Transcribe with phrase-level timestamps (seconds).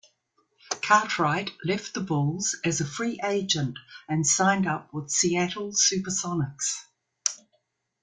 [0.81, 3.77] Cartwright left the Bulls as a free agent
[4.09, 6.85] and signed with the Seattle SuperSonics.